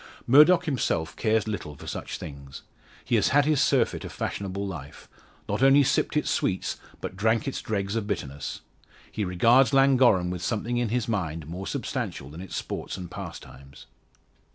Murdock 0.25 0.65
himself 0.65 1.15
cares 1.15 1.47
little 1.47 1.75
for 1.75 1.85
such 1.85 2.17
things. 2.17 2.63
He 3.05 3.13
has 3.17 3.27
had 3.27 3.45
his 3.45 3.61
surfeit 3.61 4.03
of 4.03 4.11
fashionable 4.11 4.65
life; 4.65 5.07
not 5.47 5.61
only 5.61 5.83
sipped 5.83 6.17
its 6.17 6.31
sweets, 6.31 6.77
but 7.01 7.15
drank 7.15 7.47
its 7.47 7.61
dregs 7.61 7.95
of 7.95 8.07
bitterness. 8.07 8.61
He 9.11 9.23
regards 9.23 9.73
Llangorren 9.73 10.31
with 10.31 10.41
something 10.41 10.77
in 10.77 10.89
his 10.89 11.07
mind 11.07 11.45
more 11.45 11.67
substantial 11.67 12.31
than 12.31 12.41
its 12.41 12.55
sports 12.55 12.97
and 12.97 13.11
pastimes. 13.11 13.85